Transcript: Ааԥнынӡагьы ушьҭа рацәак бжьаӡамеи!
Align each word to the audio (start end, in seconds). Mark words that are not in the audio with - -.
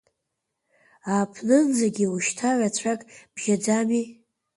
Ааԥнынӡагьы 1.11 2.05
ушьҭа 2.15 2.49
рацәак 2.59 3.01
бжьаӡамеи! 3.33 4.05